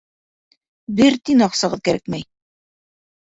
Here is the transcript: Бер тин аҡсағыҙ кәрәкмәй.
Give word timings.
Бер 0.99 1.17
тин 1.29 1.45
аҡсағыҙ 1.47 1.83
кәрәкмәй. 1.89 2.25